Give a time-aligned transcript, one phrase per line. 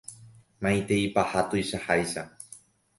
[0.61, 2.25] Maiteipaha tuichaháicha.